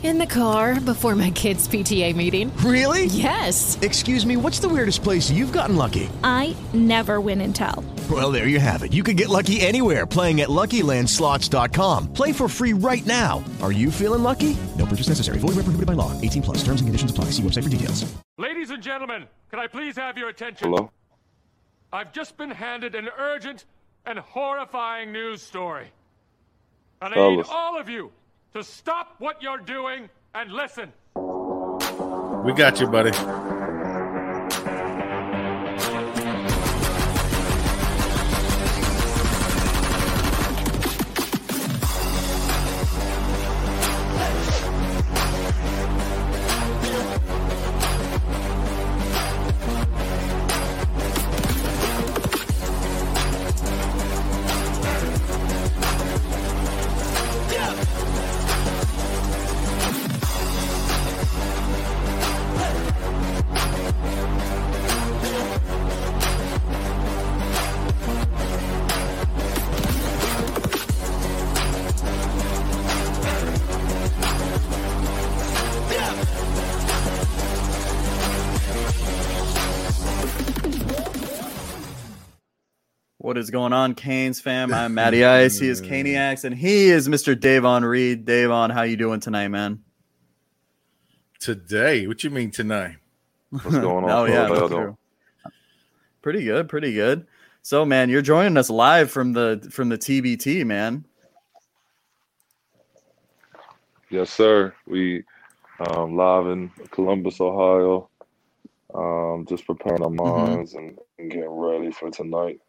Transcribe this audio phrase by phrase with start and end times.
[0.00, 2.56] In the car before my kids' PTA meeting.
[2.58, 3.06] Really?
[3.06, 3.76] Yes.
[3.82, 6.08] Excuse me, what's the weirdest place you've gotten lucky?
[6.22, 7.84] I never win and tell.
[8.08, 8.92] Well, there you have it.
[8.92, 12.12] You can get lucky anywhere playing at LuckyLandSlots.com.
[12.12, 13.42] Play for free right now.
[13.60, 14.56] Are you feeling lucky?
[14.76, 15.40] No purchase necessary.
[15.40, 16.12] Void where prohibited by law.
[16.20, 16.58] 18 plus.
[16.58, 17.26] Terms and conditions apply.
[17.32, 18.06] See website for details.
[18.38, 20.70] Ladies and gentlemen, can I please have your attention?
[20.70, 20.92] Hello?
[21.92, 23.64] I've just been handed an urgent
[24.06, 25.88] and horrifying news story.
[27.02, 28.12] And I need all of you
[28.54, 30.92] to stop what you're doing and listen.
[32.44, 33.47] We got you, buddy.
[83.38, 84.74] Is going on, Canes fam?
[84.74, 85.58] I'm Matty Ice.
[85.58, 87.38] He is Caniacs, and he is Mr.
[87.38, 88.24] Davon Reed.
[88.26, 89.84] Davon, how you doing tonight, man?
[91.40, 92.96] Today, what you mean tonight?
[93.62, 94.20] What's going on?
[94.20, 94.88] oh yeah, How y'all that's doing?
[94.88, 94.98] true.
[96.22, 97.26] Pretty good, pretty good.
[97.62, 101.04] So, man, you're joining us live from the from the TBT, man.
[104.10, 104.74] Yes, sir.
[104.86, 105.24] We
[105.80, 108.10] um, live in Columbus, Ohio.
[108.94, 110.56] Um, just preparing our Mm-hmm.
[110.56, 112.60] minds and, and getting ready for tonight.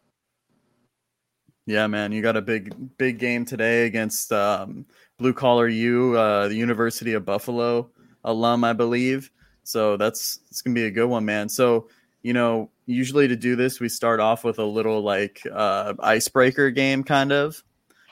[1.70, 4.84] Yeah, man, you got a big big game today against um,
[5.18, 7.88] Blue Collar U, uh, the University of Buffalo
[8.24, 9.30] alum, I believe.
[9.62, 11.48] So that's it's gonna be a good one, man.
[11.48, 11.88] So
[12.22, 16.72] you know, usually to do this, we start off with a little like uh, icebreaker
[16.72, 17.62] game, kind of.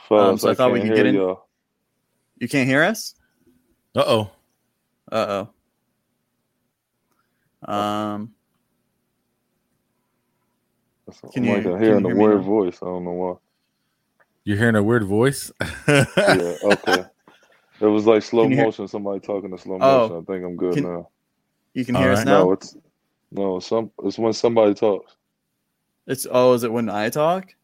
[0.09, 1.49] Fellas, so I thought we could get in- y'all.
[2.39, 3.17] You can't hear us?
[3.97, 4.31] Uh oh.
[5.11, 5.45] Uh
[7.67, 7.73] oh.
[7.73, 8.35] Um,
[11.35, 12.43] Can I'm you- like can hearing you a weird now?
[12.43, 12.79] voice.
[12.81, 13.35] I don't know why.
[14.49, 15.53] You're hearing a weird voice?
[15.87, 16.05] Yeah,
[16.65, 17.05] okay.
[17.81, 18.89] It was like slow Can you hear- motion.
[18.89, 20.09] Somebody talking in slow Oh.
[20.09, 20.17] motion.
[20.17, 21.09] I think I'm good Can- now.
[21.75, 22.45] you can All hear us now.
[22.45, 22.75] No, it's
[23.31, 23.61] no.
[23.61, 25.17] Some it's when somebody talks.
[26.07, 27.55] It's oh, is it when I talk?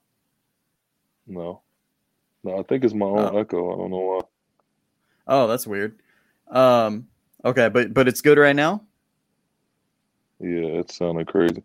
[1.26, 1.62] No,
[2.42, 2.58] no.
[2.58, 3.38] I think it's my own Oh.
[3.38, 3.72] echo.
[3.72, 4.20] I don't know why.
[5.26, 5.98] Oh, that's weird.
[6.50, 7.08] Um,
[7.46, 8.82] okay, but but it's good right now.
[10.38, 11.62] Yeah, it sounded crazy.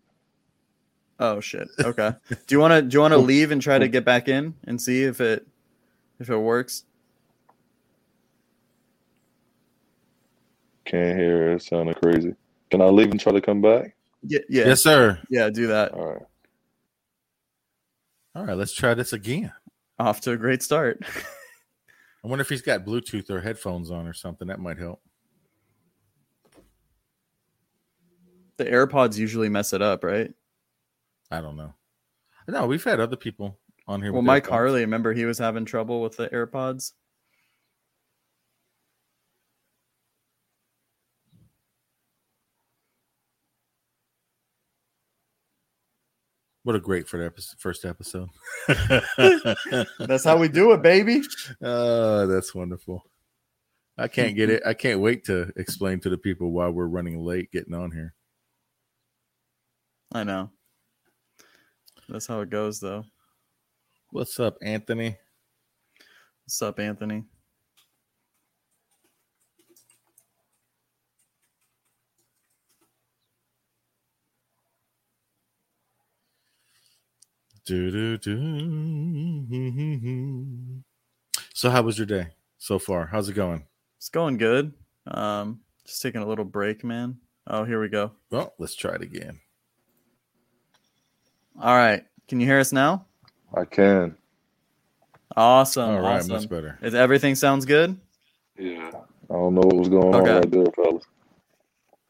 [1.20, 1.68] Oh shit.
[1.78, 2.14] Okay.
[2.28, 4.54] do you want to do you want to leave and try to get back in
[4.66, 5.46] and see if it
[6.18, 6.84] if it works?
[10.86, 11.52] Can't hear.
[11.52, 12.34] It sounded crazy.
[12.70, 13.94] Can I leave and try to come back?
[14.22, 14.40] Yeah.
[14.48, 14.66] Yeah.
[14.66, 15.20] Yes, sir.
[15.28, 15.50] Yeah.
[15.50, 15.92] Do that.
[15.92, 16.22] All right.
[18.34, 19.52] All right, let's try this again.
[19.98, 21.02] Off to a great start.
[22.24, 24.48] I wonder if he's got Bluetooth or headphones on or something.
[24.48, 25.02] That might help.
[28.60, 30.34] the AirPods usually mess it up, right?
[31.30, 31.74] I don't know.
[32.48, 34.12] No, we've had other people on here.
[34.12, 34.50] Well, Mike AirPods.
[34.50, 36.92] Harley, remember he was having trouble with the AirPods.
[46.62, 48.28] What a great first episode.
[48.68, 51.22] That's how we do it, baby.
[51.62, 53.02] Oh, that's wonderful.
[53.96, 54.62] I can't get it.
[54.66, 58.14] I can't wait to explain to the people why we're running late getting on here.
[60.12, 60.50] I know.
[62.10, 63.04] That's how it goes, though.
[64.10, 65.16] What's up, Anthony?
[66.44, 67.22] What's up, Anthony?
[77.64, 78.34] Do, do, do.
[81.54, 83.06] So, how was your day so far?
[83.06, 83.64] How's it going?
[83.98, 84.72] It's going good.
[85.06, 87.18] Um, just taking a little break, man.
[87.46, 88.10] Oh, here we go.
[88.32, 89.38] Well, let's try it again.
[91.60, 92.04] All right.
[92.28, 93.06] Can you hear us now?
[93.54, 94.16] I can.
[95.36, 95.90] Awesome.
[95.90, 96.32] All right, awesome.
[96.32, 96.78] much better.
[96.82, 97.98] Is everything sounds good?
[98.58, 98.90] Yeah.
[99.28, 100.34] I don't know what was going on Okay.
[100.34, 101.04] right there, fellas.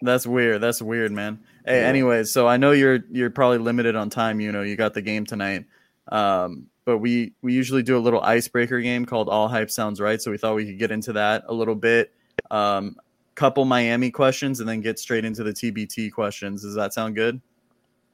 [0.03, 0.63] That's weird.
[0.63, 1.41] That's weird, man.
[1.67, 4.41] Hey, anyways, so I know you're you're probably limited on time.
[4.41, 5.67] You know, you got the game tonight,
[6.11, 10.21] um, but we we usually do a little icebreaker game called All Hype Sounds Right.
[10.23, 12.15] So we thought we could get into that a little bit.
[12.51, 12.97] Um,
[13.35, 16.63] couple Miami questions, and then get straight into the TBT questions.
[16.63, 17.39] Does that sound good?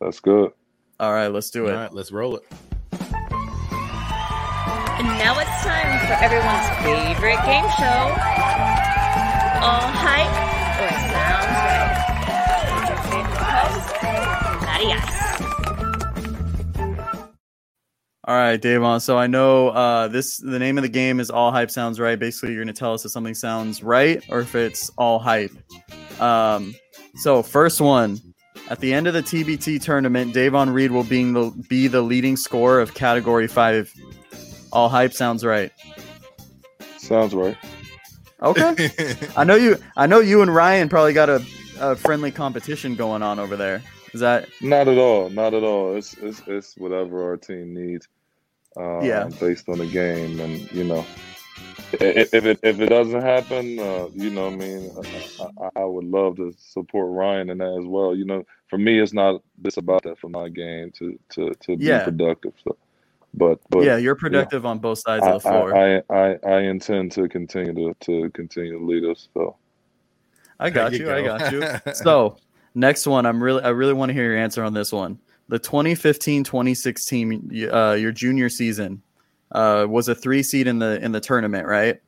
[0.01, 0.51] That's good.
[0.99, 1.75] All right, let's do All it.
[1.75, 2.43] All right, let's roll it.
[4.99, 8.15] And now it's time for everyone's favorite game show,
[9.61, 10.33] All Hype
[10.81, 11.93] or Sounds Right.
[12.73, 13.93] With your favorite host,
[14.63, 15.17] Matty Ice.
[18.25, 19.01] All right, Davon.
[19.01, 20.39] So I know uh, this.
[20.39, 22.19] The name of the game is All Hype Sounds Right.
[22.19, 25.53] Basically, you're going to tell us if something sounds right or if it's all hype.
[26.23, 26.75] Um,
[27.17, 28.19] so first one.
[28.69, 32.37] At the end of the TBT tournament, Davon Reed will being the, be the leading
[32.37, 33.93] scorer of Category Five.
[34.73, 35.73] All hype sounds right.
[36.99, 37.57] Sounds right.
[38.43, 38.91] Okay.
[39.37, 39.77] I know you.
[39.97, 41.45] I know you and Ryan probably got a,
[41.79, 43.83] a friendly competition going on over there.
[44.13, 45.31] Is that Not at all.
[45.31, 45.97] Not at all.
[45.97, 48.09] It's it's, it's whatever our team needs.
[48.77, 49.29] Uh, Yeah.
[49.41, 51.07] Based on the game, and you know,
[51.93, 54.91] if, if it if it doesn't happen, uh, you know, what I mean,
[55.41, 58.15] I, I, I would love to support Ryan in that as well.
[58.15, 61.77] You know, for me, it's not just about that for my game to to to
[61.77, 62.05] be Yeah.
[62.05, 62.53] productive.
[62.65, 62.77] So,
[63.35, 63.97] but but yeah?
[63.97, 65.77] You're productive on both sides I, of the floor.
[65.77, 69.29] I, I, I I intend to continue to to continue to lead us.
[69.35, 69.57] So.
[70.59, 71.07] I got There you.
[71.07, 71.63] you I got you.
[71.95, 72.39] so
[72.75, 75.19] next one, I'm really, I really want to hear your answer on this one.
[75.49, 79.03] The 2015-2016, uh, your junior season,
[79.53, 82.01] uh, was a three seed in the in the tournament, right?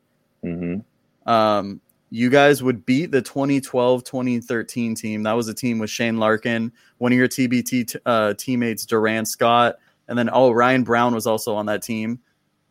[0.43, 0.77] hmm
[1.25, 1.81] Um,
[2.11, 5.23] you guys would beat the 2012-2013 team.
[5.23, 9.27] That was a team with Shane Larkin, one of your TBT t- uh, teammates, Durand
[9.27, 9.75] Scott,
[10.07, 12.19] and then oh, Ryan Brown was also on that team.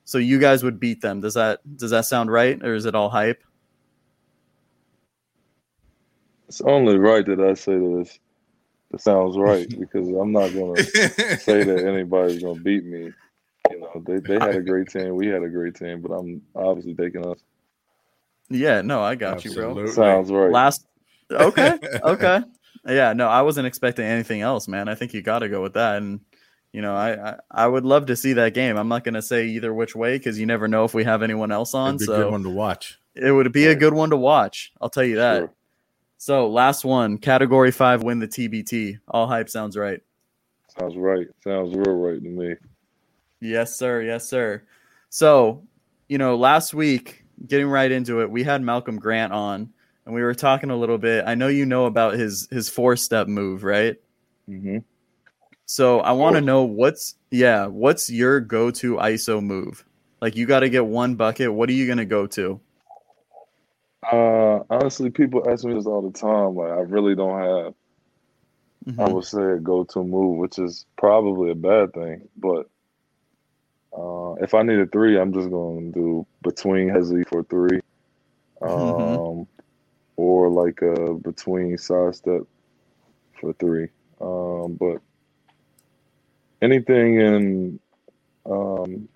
[0.04, 1.20] So you guys would beat them.
[1.20, 3.42] Does that does that sound right, or is it all hype?
[6.48, 8.18] It's only right that I say that it's,
[8.94, 13.12] it sounds right because I'm not gonna say that anybody's gonna beat me.
[14.06, 16.94] You they they had a great team, we had a great team, but I'm obviously
[16.94, 17.38] taking us.
[18.50, 19.86] Yeah, no, I got you, bro.
[19.86, 20.50] Sounds right.
[20.50, 20.86] Last,
[21.30, 22.42] okay, okay,
[22.86, 23.12] yeah.
[23.12, 24.88] No, I wasn't expecting anything else, man.
[24.88, 26.20] I think you got to go with that, and
[26.72, 28.76] you know, I, I I would love to see that game.
[28.76, 31.52] I'm not gonna say either which way because you never know if we have anyone
[31.52, 31.96] else on.
[31.96, 32.98] It'd be a good So one to watch.
[33.14, 34.72] it would be a good one to watch.
[34.80, 35.38] I'll tell you that.
[35.38, 35.52] Sure.
[36.20, 38.98] So last one, category five, win the TBT.
[39.08, 40.00] All hype sounds right.
[40.78, 41.26] Sounds right.
[41.44, 42.54] Sounds real right to me.
[43.40, 44.02] Yes, sir.
[44.02, 44.62] Yes, sir.
[45.10, 45.64] So,
[46.08, 49.72] you know, last week, getting right into it, we had Malcolm Grant on,
[50.06, 51.24] and we were talking a little bit.
[51.26, 53.96] I know you know about his his four step move, right?
[54.46, 54.78] hmm
[55.66, 59.84] So I want to know what's yeah, what's your go to ISO move?
[60.20, 61.52] Like you got to get one bucket.
[61.52, 62.60] What are you gonna go to?
[64.10, 66.54] Uh, honestly, people ask me this all the time.
[66.56, 67.74] Like, I really don't have.
[68.98, 69.08] I Mhm.
[69.08, 72.28] would say a go-to move, which is probably a bad thing.
[72.36, 72.66] But
[73.98, 77.80] uh, if I need a three, I'm just going to do between Hezzy for three,
[78.62, 79.46] um, Mhm.
[80.16, 82.42] or like a between side step
[83.40, 83.88] for three.
[84.20, 85.00] Um, but
[86.62, 87.80] anything in,
[88.46, 89.08] um,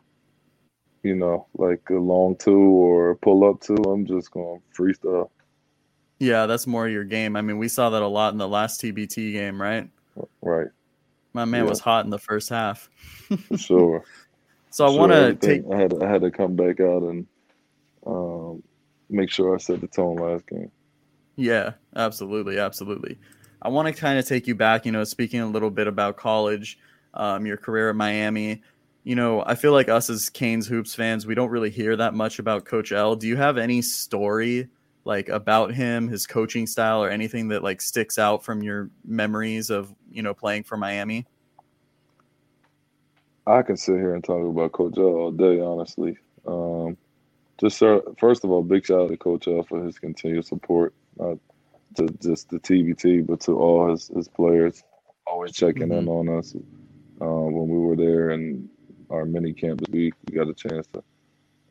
[1.03, 5.31] you know, like a long two or pull up two, I'm just going to freestyle.
[6.19, 7.35] Yeah, that's more your game.
[7.35, 9.89] I mean, we saw that a lot in the last TBT game, right?
[10.41, 10.69] Right,
[11.33, 11.71] My man Yeah.
[11.71, 12.89] was hot in the first half.
[13.49, 14.05] for sure.
[14.73, 17.29] So I Sure, want to take I had I had to come back out and
[18.07, 18.62] um,
[19.11, 20.73] make sure I set the tone last game.
[21.37, 23.19] Yeah, absolutely, absolutely.
[23.62, 26.17] I want to kind of take you back, you know, speaking a little bit about
[26.17, 26.79] college,
[27.14, 28.62] um, your career at Miami.
[29.05, 32.14] You know, I feel like us as Canes hoops fans, we don't really hear that
[32.14, 33.17] much about Coach L.
[33.17, 34.69] Do you have any story
[35.05, 39.71] like about him, his coaching style, or anything that like sticks out from your memories
[39.71, 41.26] of you know playing for Miami?
[43.47, 46.17] I can sit here and talk about Coach L all day, honestly.
[46.47, 46.97] Um,
[47.61, 50.95] just sir, first of all, big shout out to Coach L for his continued support,
[51.19, 51.39] not
[51.97, 54.83] to just the TBT, but to all his, his players,
[55.27, 56.55] always checking in on us.
[57.21, 58.69] Um, when we were there in
[59.11, 61.05] our mini camp this week, we got a chance to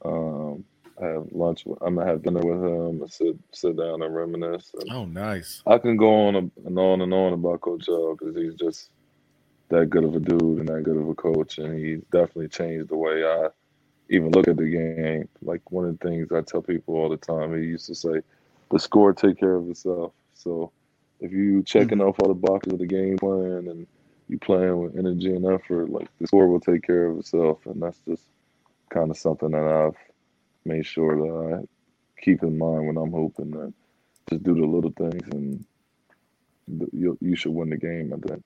[0.06, 0.64] um,
[1.02, 1.66] have lunch.
[1.66, 4.72] With, I'm gonna have dinner with him and sit sit down and reminisce.
[4.80, 5.64] And Oh, nice.
[5.66, 8.90] I can go on and on and on about Coach L because he's just
[9.72, 12.90] that good of a dude and that good of a coach, and he definitely changed
[12.90, 13.48] the way I
[14.10, 15.28] even look at the game.
[15.42, 18.22] Like one of the things I tell people all the time, he used to say,
[18.70, 20.72] "The score take care of itself." So
[21.20, 22.10] if you checking mm-hmm.
[22.10, 23.88] off all the boxes of the game plan and
[24.28, 27.82] you playing with energy and effort, like the score will take care of itself, and
[27.82, 28.24] that's just
[28.90, 29.98] kind of something that I've
[30.66, 33.74] made sure that I keep in mind when I'm hoping that
[34.30, 35.66] just do the little things and
[36.94, 38.44] you you should win the game at the end.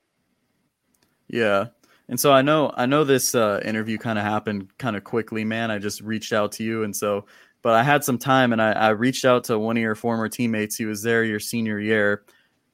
[1.28, 1.68] Yeah.
[2.08, 5.44] And so I know I know this uh, interview kind of happened kind of quickly,
[5.44, 5.72] man.
[5.72, 7.26] I just reached out to you, and so
[7.64, 10.30] but I had some time, and I, I reached out to one of your former
[10.30, 10.76] teammates.
[10.76, 12.24] He was there your senior year,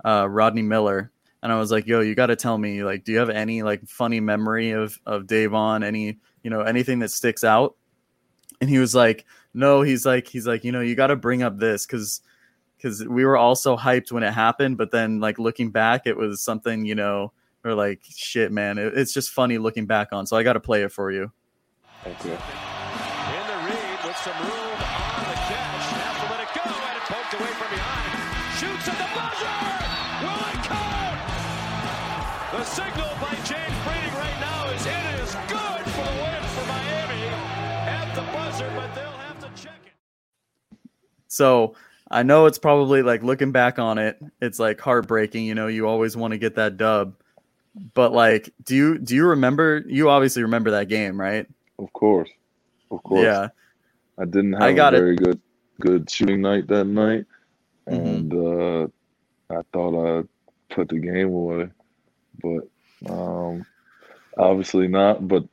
[0.03, 3.13] uh, Rodney Miller, and I was like, "Yo, you got to tell me, like, do
[3.13, 5.83] you have any like funny memory of of Davon?
[5.83, 7.77] Any you know anything that sticks out?"
[8.59, 11.41] And he was like, "No." He's like, he's like, you know, you got to bring
[11.41, 12.21] up this because
[12.75, 16.17] because we were all so hyped when it happened, but then like looking back, it
[16.17, 17.31] was something you know
[17.63, 18.77] or like shit, man.
[18.77, 20.25] It, it's just funny looking back on.
[20.25, 21.31] So I got to play it for you.
[22.03, 22.31] Thank you.
[22.31, 25.85] In the read with some room on the catch.
[25.93, 28.11] Has to let it go, and it's poked away from behind.
[28.57, 29.57] Shoots at the buzzer.
[30.21, 31.17] Will it count?
[32.51, 36.65] The signal by James Breeding right now is it is good for the win for
[36.67, 37.23] Miami
[37.87, 39.93] at the buzzer, but they'll have to check it.
[41.27, 41.75] So
[42.09, 45.45] I know it's probably like looking back on it, it's like heartbreaking.
[45.45, 47.15] You know, you always want to get that dub,
[47.93, 49.83] but like, do you do you remember?
[49.87, 51.47] You obviously remember that game, right?
[51.79, 52.29] Of course,
[52.91, 53.23] of course.
[53.23, 53.49] Yeah.
[54.19, 54.99] I didn't have I got a it.
[54.99, 55.41] very good
[55.79, 57.25] good shooting night that night,
[57.89, 58.25] Mhm.
[58.27, 58.87] and uh,
[59.57, 60.23] I thought I
[60.73, 61.69] put the game away,
[62.41, 62.67] but
[63.11, 63.65] um,
[64.37, 65.27] obviously not.
[65.27, 65.43] But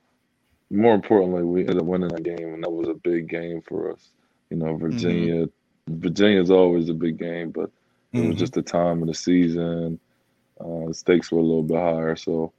[0.70, 3.92] more importantly, we ended up winning that game, and that was a big game for
[3.92, 4.10] us.
[4.50, 5.48] You know, Virginia.
[5.88, 7.70] Virginia's always a big game, but
[8.12, 8.38] it was Mhm.
[8.38, 9.98] just the time of the season.
[10.88, 12.52] The stakes were a little bit higher, so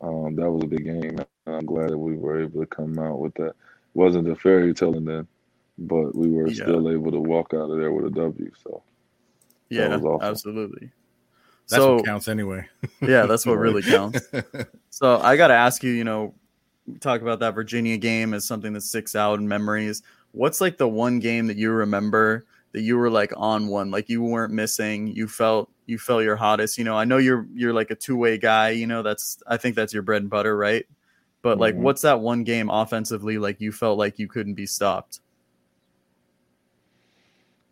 [0.00, 1.18] um, that was a big game.
[1.46, 3.48] And I'm glad that we were able to come out with that.
[3.48, 3.56] It
[3.94, 5.26] wasn't a fairy tale then,
[5.78, 6.64] but we were Yeah.
[6.64, 8.50] still able to walk out of there with a W.
[8.62, 8.82] So
[9.70, 10.28] That Yeah, was awesome.
[10.28, 10.90] absolutely.
[11.68, 12.68] That's so what counts anyway.
[13.02, 14.28] yeah, that's what really counts.
[14.90, 16.34] So I got to ask you, you know,
[17.00, 20.02] talk about that Virginia game as something that sticks out in memories.
[20.32, 24.08] What's like the one game that you remember that you were like on one, like
[24.08, 26.76] you weren't missing, you felt you felt your hottest.
[26.76, 28.70] You know, I know you're you're like a two way guy.
[28.70, 30.84] You know, that's I think that's your bread and butter, right?
[31.40, 31.78] But like, Mhm.
[31.78, 35.20] what's that one game offensively like you felt like you couldn't be stopped?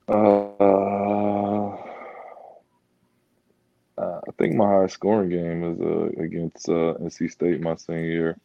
[0.09, 1.71] Uh,
[3.99, 8.05] uh, I think my highest scoring game is uh, against uh, NC State my senior
[8.05, 8.39] year.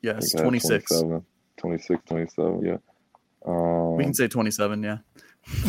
[0.00, 0.84] Yes, think 26.
[0.88, 1.24] 27,
[1.58, 2.76] 26, 27, yeah.
[3.44, 4.98] Um, We can say 27, yeah.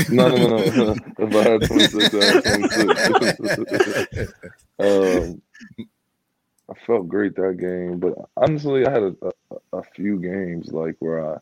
[0.10, 0.96] No, no, no, no.
[1.20, 4.34] if I had 26, I had 26.
[4.80, 5.42] um,
[6.70, 9.16] I felt great that game, but honestly, I had a,
[9.52, 11.38] a, a few games like where I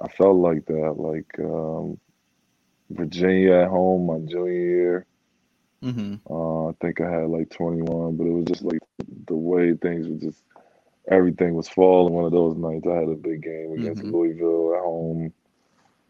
[0.00, 1.98] I felt like that, like um,
[2.90, 5.06] Virginia at home my junior year.
[5.82, 6.14] Mm-hmm.
[6.32, 8.78] Uh, I think I had like 21, but it was just like
[9.26, 10.42] the way things were just
[11.10, 12.14] everything was falling.
[12.14, 14.12] One of those nights, I had a big game against Mhm.
[14.12, 15.32] Louisville at home.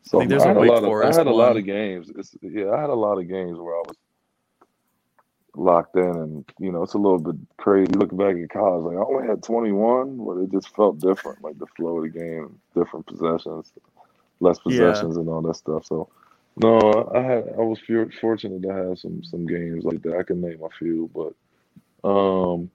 [0.06, 1.32] So I think there's I a had a Wake lot of I Forest had a
[1.32, 2.10] lot of games.
[2.16, 3.96] It's, yeah, I had a lot of games where I was
[5.56, 7.92] locked in, and you know, it's a little bit crazy.
[7.92, 11.42] Looking back at college, like I only had 21, but it just felt different.
[11.42, 13.72] Like the flow of the game, different possessions,
[14.40, 14.92] less Yeah.
[14.92, 15.84] possessions, and all that stuff.
[15.86, 16.08] So.
[16.58, 17.78] No, I had I was
[18.18, 20.16] fortunate to have some some games like that.
[20.16, 22.70] I can name a few, but um,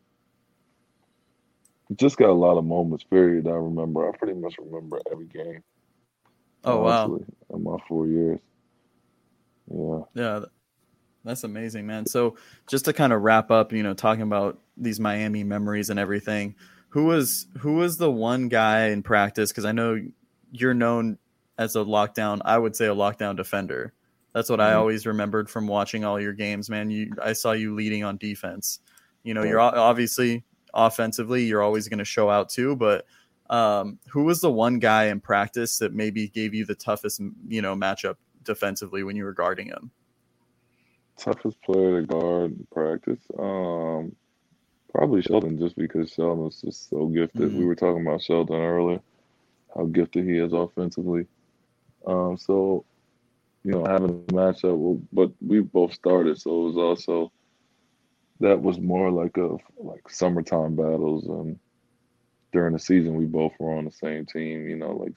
[1.95, 3.03] just got a lot of moments.
[3.03, 3.47] Period.
[3.47, 4.07] I remember.
[4.07, 5.63] I pretty much remember every game.
[6.63, 7.19] Oh, wow.
[7.53, 8.39] In my four years.
[9.73, 9.99] Yeah.
[10.13, 10.39] Yeah,
[11.23, 12.05] that's amazing, man.
[12.05, 12.35] So
[12.67, 16.55] just to kind of wrap up, you know, talking about these Miami memories and everything,
[16.89, 19.51] who was who was the one guy in practice?
[19.51, 19.99] Because I know
[20.51, 21.17] you're known
[21.57, 22.41] as a lockdown.
[22.43, 23.93] I would say a lockdown defender.
[24.33, 24.77] That's what I Mhm.
[24.77, 26.89] always remembered from watching all your games, man.
[26.89, 28.79] You, I saw you leading on defense.
[29.23, 29.49] You know, Right.
[29.49, 32.75] you're obviously offensively, you're always going to show out too.
[32.75, 33.05] But
[33.51, 37.61] um, who was the one guy in practice that maybe gave you the toughest, you
[37.61, 39.91] know, matchup defensively when you were guarding him?
[41.17, 43.19] Toughest player to guard in practice.
[43.37, 44.15] Um,
[44.91, 47.51] probably Sheldon, just because Sheldon was just so gifted.
[47.51, 47.57] Mhm.
[47.59, 49.01] We were talking about Sheldon earlier,
[49.75, 51.27] how gifted he is offensively.
[52.07, 52.85] Um, so
[53.63, 57.31] you know, having a matchup, but we both started, so it was also
[58.39, 61.59] that was more like a like summertime battles, and
[62.51, 64.67] during the season we both were on the same team.
[64.67, 65.13] You know, like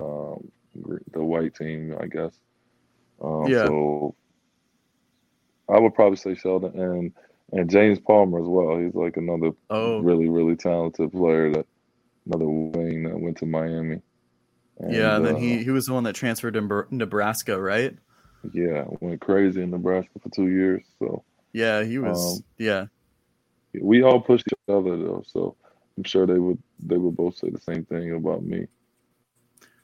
[0.00, 0.50] um,
[1.12, 2.32] the white team, I guess.
[3.22, 3.66] Um, Yeah.
[3.66, 4.14] So
[5.68, 7.12] I would probably say Sheldon and
[7.52, 8.78] and James Palmer as well.
[8.78, 10.00] He's like another Oh.
[10.00, 11.66] really really talented player that
[12.26, 14.00] another wing that went to Miami.
[14.88, 17.96] yeah, and then uh, he he was the one that transferred to Nebraska, right?
[18.52, 20.84] yeah, went crazy in Nebraska for two years.
[21.00, 22.38] So Yeah, he was.
[22.38, 22.86] Um, yeah,
[23.80, 25.56] We all pushed each other though, so
[25.98, 28.68] I'm sure they would they would both say the same thing about me.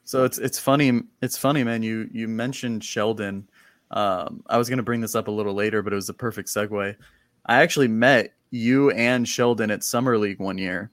[0.05, 3.49] So it's it's funny it's funny man you you mentioned Sheldon.
[3.91, 6.13] Um, I was going to bring this up a little later, but it was a
[6.13, 6.95] perfect segue.
[7.45, 10.91] I actually met you and Sheldon at Summer League one year.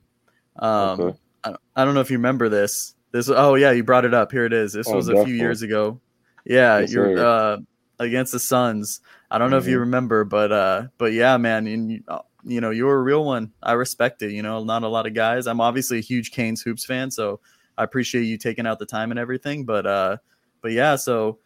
[0.59, 1.19] Um, Okay.
[1.45, 2.95] I, I don't know if you remember this.
[3.13, 4.33] This oh yeah, you brought it up.
[4.33, 4.73] Here it is.
[4.73, 6.01] This Oh, was a few years ago.
[6.45, 7.59] Yeah, Yes, you're uh,
[8.01, 9.01] against the Suns.
[9.31, 9.81] I don't know if you Mhm.
[9.81, 12.03] remember, but uh, but yeah, man, and you,
[12.45, 13.53] you know you're a real one.
[13.63, 14.33] I respect it.
[14.33, 15.47] You know, not a lot of guys.
[15.47, 17.41] I'm obviously a huge Canes hoops fan, so
[17.79, 19.65] I appreciate you taking out the time and everything.
[19.65, 20.17] But uh,
[20.61, 21.39] but yeah, so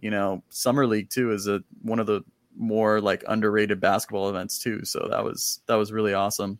[0.00, 2.22] you know, summer league too is a one of the
[2.56, 4.84] more like underrated basketball events too.
[4.84, 6.58] So that was that was really awesome.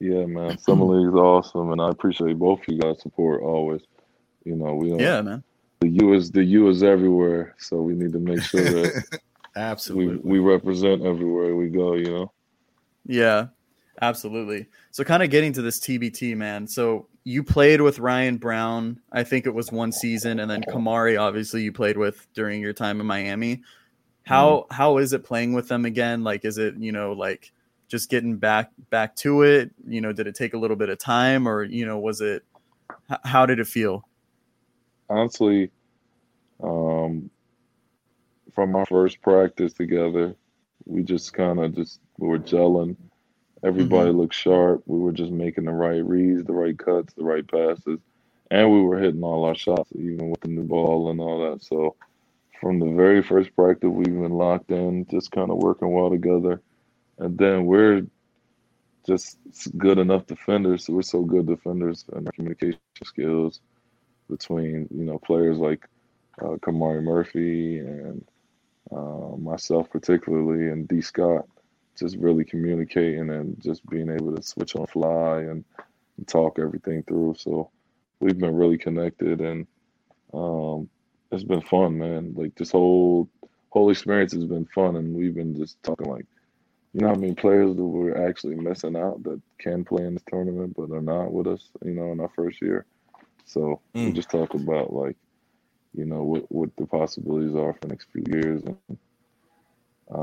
[0.00, 0.58] Yeah, man.
[0.58, 3.82] Summer League is awesome, and I appreciate both of you guys' support always.
[4.44, 4.98] You know, we don't.
[4.98, 5.42] Yeah, man.
[5.80, 9.18] The U is the U is everywhere, so we need to make sure that we
[9.60, 10.30] Absolutely.
[10.30, 11.94] we represent everywhere we go.
[11.94, 12.32] You know.
[13.06, 13.48] Yeah,
[14.00, 14.66] absolutely.
[14.90, 16.66] So, kind of getting to this TBT, man.
[16.66, 19.00] So, you played with Ryan Brown.
[19.12, 22.72] I think it was one season, and then Kamari, obviously, you played with during your
[22.72, 23.62] time in Miami.
[24.24, 26.24] How how is it playing with them again?
[26.24, 27.52] Like, is it you know like
[27.88, 29.70] just getting back back to it?
[29.86, 32.42] You know, did it take a little bit of time, or you know, was it?
[33.10, 34.06] h- How did it feel?
[35.08, 35.70] honestly,
[36.62, 37.30] um,
[38.54, 40.36] from our first practice together,
[40.86, 42.96] we just kind of just we were gelling.
[43.62, 44.82] Everybody looked sharp.
[44.86, 47.98] We were just making the right reads, the right cuts, the right passes,
[48.50, 51.62] and we were hitting all our shots, even with the new ball and all that.
[51.64, 51.96] So,
[52.60, 56.60] from the very first practice, we've been locked in, just kind of working well together,
[57.18, 58.02] and then we're
[59.06, 59.38] just
[59.78, 60.88] good enough defenders.
[60.88, 63.60] We're so good defenders, and our communication skills
[64.28, 65.86] between you know players like
[66.40, 68.24] uh, Kamari Murphy and
[68.92, 71.46] uh, myself particularly and D Scott
[71.98, 75.64] just really communicating and just being able to switch on fly and,
[76.18, 77.70] and talk everything through so
[78.20, 79.66] we've been really connected and
[80.34, 80.88] um,
[81.32, 83.28] it's been fun man like this whole
[83.70, 86.26] whole experience has been fun and we've been just talking like
[86.94, 90.24] you know how many players that we're actually missing out that can play in this
[90.28, 92.86] tournament but are not with us you know in our first year
[93.46, 94.14] so we Mm.
[94.14, 95.16] just talk about like,
[95.94, 98.62] you know, what what the possibilities are for the next few years.
[98.64, 98.98] And,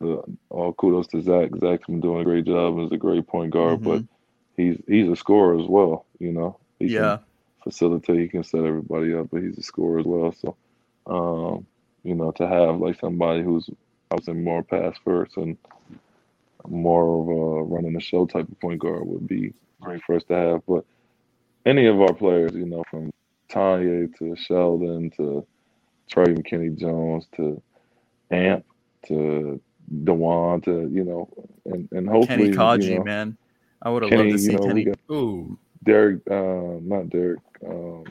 [0.00, 1.50] the all kudos to Zach.
[1.60, 4.02] Zach's been doing a great job is a great point guard, but
[4.56, 6.06] he's he's a scorer as well.
[6.18, 7.18] You know, he Yeah.
[7.18, 7.24] can
[7.64, 10.32] facilitate, he can set everybody up, but he's a scorer as well.
[10.32, 10.56] So,
[11.06, 11.66] um,
[12.04, 13.68] you know, to have like somebody who's
[14.10, 15.58] I would say more pass first and
[16.66, 20.24] more of a running the show type of point guard would be great for us
[20.24, 20.62] to have.
[20.66, 20.84] But
[21.66, 23.10] any of our players, you know, from
[23.50, 25.46] Tonye to Sheldon to
[26.10, 27.60] Trey McKinney Jones to
[28.30, 28.64] Amp
[29.06, 29.60] to
[30.04, 31.28] Dewan to you know,
[31.66, 33.36] and and hopefully Kenny Kadji, you know, man.
[33.82, 37.40] I would have Kenny, loved to see you know, Kenny Ooh, Derek, uh, not Derek,
[37.66, 38.04] um,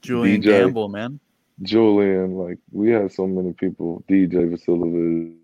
[0.00, 0.44] Julian DJ.
[0.44, 1.20] Gamble, man.
[1.62, 2.34] Julian.
[2.36, 4.02] Like we have so many people.
[4.08, 5.36] DJ Vasiljevic.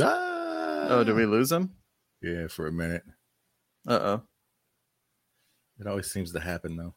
[0.00, 1.70] Oh, did we lose him?
[2.22, 3.02] yeah, for a minute.
[3.86, 4.22] Uh oh.
[5.80, 6.94] It always seems to happen though.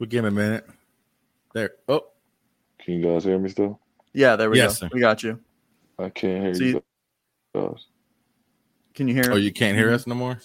[0.00, 0.66] We'll give him a minute.
[1.54, 1.72] There.
[1.86, 2.06] Oh,
[2.82, 3.78] Can you guys hear me still?
[4.14, 4.86] Yeah, there we Yes, go.
[4.86, 4.90] sir.
[4.94, 5.38] We got you.
[5.98, 6.70] I can't hear So you.
[6.70, 6.82] you-
[7.54, 7.84] guys.
[8.94, 9.30] Can you hear?
[9.30, 10.40] oh, you can't hear us no more.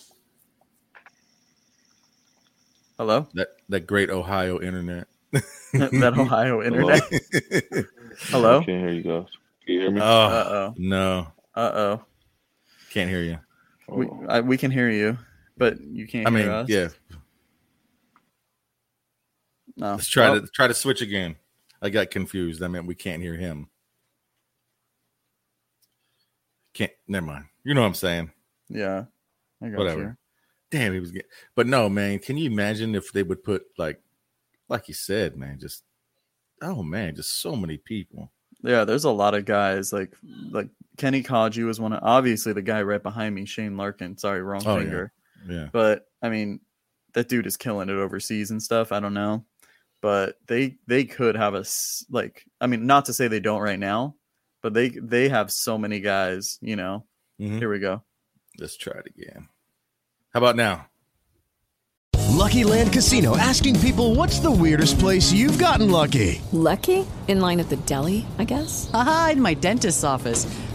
[2.97, 3.27] Hello.
[3.33, 5.07] That that great Ohio internet.
[5.31, 7.01] that Ohio internet.
[8.29, 8.59] Hello.
[8.59, 9.25] I can't hear you guys.
[9.65, 10.01] Can you hear me?
[10.01, 10.73] Oh Uh-oh.
[10.77, 12.05] no, Uh oh.
[12.91, 13.39] can't hear you.
[13.87, 15.17] We I, we can hear you,
[15.57, 16.69] but you can't I hear mean, us.
[16.69, 16.87] yeah.
[19.77, 19.91] No.
[19.91, 21.35] Let's try Well, to try to switch again.
[21.81, 22.63] I got confused.
[22.63, 23.67] I meant we can't hear him.
[26.73, 26.91] Can't.
[27.07, 27.45] Never mind.
[27.63, 28.31] You know what I'm saying.
[28.69, 29.05] Yeah.
[29.61, 30.01] I got Whatever.
[30.01, 30.17] you.
[30.71, 31.29] Damn, he was getting.
[31.55, 32.19] But no, man.
[32.19, 34.01] Can you imagine if they would put like,
[34.67, 35.59] like you said, man?
[35.59, 35.83] Just
[36.61, 38.31] oh man, just so many people.
[38.63, 40.13] Yeah, there's a lot of guys like
[40.51, 44.17] like Kenny Kadji was one of obviously the guy right behind me, Shane Larkin.
[44.17, 44.81] Sorry, wrong Oh, yeah.
[44.81, 45.13] finger.
[45.47, 45.67] Yeah.
[45.71, 46.59] But I mean,
[47.13, 48.91] that dude is killing it overseas and stuff.
[48.91, 49.45] I don't know,
[50.05, 52.45] but they they could have a s- like.
[52.61, 54.13] I mean, not to say they don't right now,
[54.61, 56.59] but they they have so many guys.
[56.61, 57.05] You know.
[57.41, 57.57] Mhm.
[57.57, 58.03] Here we go.
[58.59, 59.49] Let's try it again.
[60.31, 60.85] How about now?
[62.29, 66.39] Lucky Land Casino asking people what's the weirdest place you've gotten lucky?
[66.51, 67.05] Lucky?
[67.27, 68.87] In line at the deli, I guess?
[68.91, 70.45] Haha, in my dentist's office.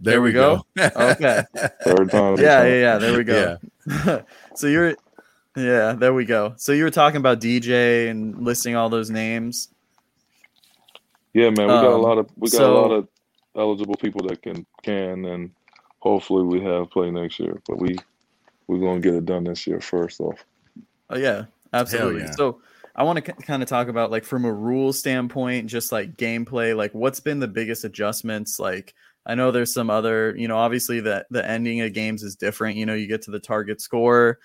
[0.00, 0.64] There, we go.
[0.76, 0.90] go.
[0.96, 1.42] Okay.
[1.82, 2.98] Third time's a yeah, yeah, yeah.
[2.98, 3.58] There we go.
[3.86, 4.20] Yeah.
[4.54, 4.94] so you're,
[5.56, 6.54] yeah, there we go.
[6.56, 9.68] So you were talking about DJ and listing all those names.
[11.34, 13.08] Yeah, man, we got a Um, lot of we got so- a lot of
[13.56, 15.50] eligible people that can can and
[16.00, 17.60] hopefully we have play next year.
[17.66, 17.96] But we
[18.66, 20.44] we're gonna get it done this year first off.
[21.10, 22.22] Oh yeah, absolutely.
[22.22, 22.30] yeah.
[22.32, 22.60] So
[22.94, 26.76] I want to kind of talk about like from a rule standpoint, just like gameplay,
[26.76, 28.58] like what's been the biggest adjustments?
[28.58, 28.94] Like
[29.28, 32.76] I know there's some other, you know, obviously the the ending of games is different.
[32.78, 34.38] You know, you get to the target score.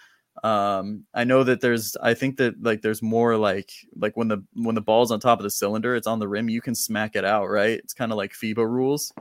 [0.43, 4.43] Um, I know that there's, I think that like there's more like like when the
[4.53, 7.15] when the ball's on top of the cylinder, it's on the rim, you can smack
[7.15, 7.79] it out, right?
[7.79, 9.13] It's kind of like FIBA rules.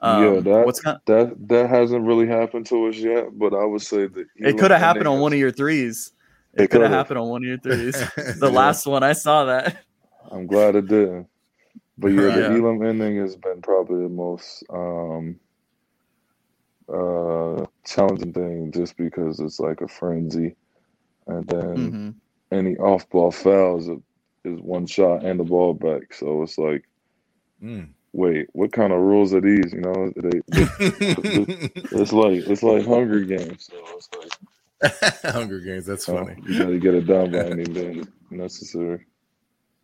[0.00, 3.64] yeah, Um, that what's kind that that hasn't really happened to us yet, but I
[3.64, 6.12] would say that it could have happened on one of your threes.
[6.54, 7.96] It, It could have happened on one of your threes.
[8.16, 8.48] the Yeah.
[8.48, 9.76] last one I saw that.
[10.30, 11.26] I'm glad it didn't.
[11.98, 12.58] But yeah, the Yeah.
[12.58, 15.38] Elam ending has been probably the most um
[16.88, 20.54] uh challenging thing just because it's like a frenzy.
[21.26, 22.14] And then Mhm.
[22.52, 24.02] any off ball fouls is-
[24.44, 26.12] is one shot and the ball back.
[26.12, 26.84] So it's like
[27.62, 27.88] Mm.
[28.12, 29.72] wait, what kind of rules are these?
[29.72, 30.40] You know, they,
[31.92, 33.70] it's like it's like Hunger Games.
[33.70, 34.08] So it's
[35.22, 35.86] like Hunger Games.
[35.86, 36.36] That's funny.
[36.46, 39.06] you got to get it done by any means necessary.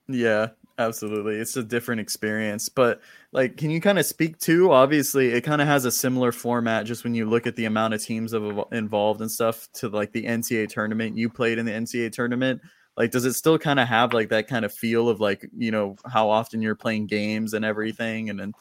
[0.09, 0.49] Yeah,
[0.81, 1.37] absolutely.
[1.37, 2.69] It's a different experience.
[2.69, 3.01] But
[3.33, 6.87] like can you kind of speak to obviously it kind of has a similar format
[6.87, 10.13] just when you look at the amount of teams of involved and stuff to like
[10.13, 12.61] the NCAA tournament you played in the NCAA tournament.
[12.97, 15.71] Like does it still kind of have like that kind of feel of like, you
[15.71, 18.55] know, how often you're playing games and everything and then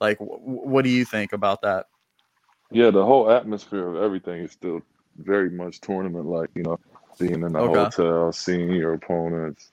[0.00, 1.86] like w- what do you think about that?
[2.70, 4.82] Yeah, the whole atmosphere of everything is still
[5.16, 6.78] very much tournament like, you know,
[7.18, 7.84] being in the Okay.
[7.84, 9.72] hotel, seeing your opponents,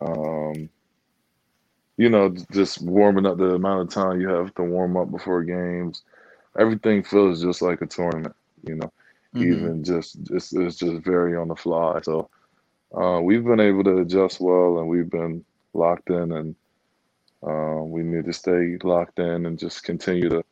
[0.00, 0.68] um,
[1.98, 5.44] you know, just warming up the amount of time you have to warm up before
[5.44, 6.02] games.
[6.58, 8.92] Everything feels just like a tournament, you know,
[9.34, 9.72] Mhm.
[9.72, 12.00] even just, just it's just very on the fly.
[12.02, 12.30] So
[12.96, 16.56] uh, we've been able to adjust well and we've been locked in and
[17.46, 20.44] uh, we need to stay locked in and just continue to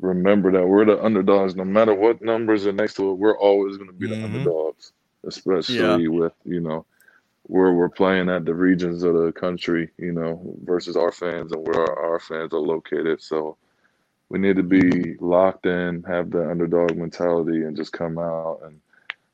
[0.00, 1.56] remember that we're the underdogs.
[1.56, 4.24] No matter what numbers are next to it, we're always going to be the Mhm.
[4.24, 4.92] underdogs,
[5.26, 6.08] especially Yeah.
[6.08, 6.86] with you know
[7.48, 11.66] where we're playing at the regions of the country, you know, versus our fans and
[11.66, 13.22] where our, our fans are located.
[13.22, 13.56] So
[14.28, 18.78] we need to be locked in, have the underdog mentality, and just come out and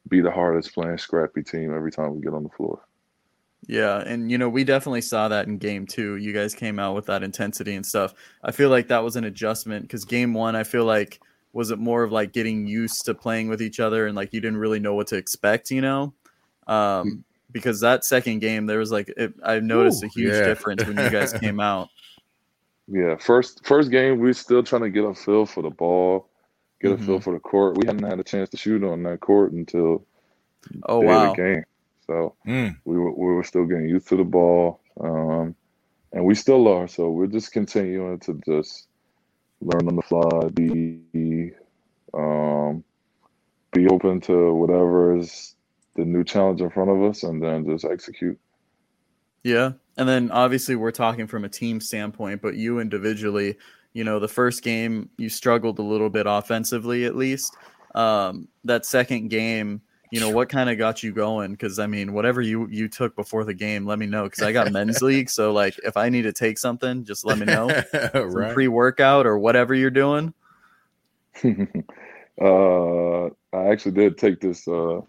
[0.08, 2.80] be the hardest playing scrappy team every time we get on the floor.
[3.66, 6.16] Yeah, and you know, we definitely saw that in game two.
[6.16, 8.14] You guys came out with that intensity and stuff.
[8.44, 11.20] I feel like that was an adjustment because game one, I feel like
[11.52, 14.40] was it more of like getting used to playing with each other and like you
[14.40, 16.12] didn't really know what to expect, you know?
[16.66, 17.24] Um,
[17.54, 20.44] because that second game, there was like it, I noticed Ooh, a huge yeah.
[20.44, 21.88] difference when you guys came out.
[22.86, 26.28] Yeah, first first game we still trying to get a feel for the ball,
[26.82, 27.22] get a feel Mhm.
[27.22, 27.78] for the court.
[27.78, 30.04] We hadn't had a chance to shoot on that court until
[30.84, 31.64] Oh day wow, of the game.
[32.06, 32.76] So Mm.
[32.84, 35.54] we were we were still getting used to the ball, um,
[36.12, 36.86] and we still are.
[36.86, 38.88] So we're just continuing to just
[39.62, 41.52] learn on the fly, be
[42.12, 42.84] um,
[43.72, 45.56] be open to whatever is
[45.96, 48.38] the new challenge in front of us, and then just execute.
[49.42, 49.72] Yeah.
[49.96, 53.56] And then obviously we're talking from a team standpoint, but you individually,
[53.92, 57.56] you know, the first game you struggled a little bit offensively at least.
[57.94, 62.12] Um, that second game, you know what kind of got you going because i mean
[62.12, 65.28] whatever you you took before the game let me know because i got men's league
[65.28, 67.66] so like if i need to take something just let me know
[68.14, 68.54] right.
[68.54, 70.32] pre-workout or whatever you're doing
[72.40, 74.66] uh, I actually did take this.
[74.66, 75.00] Uh,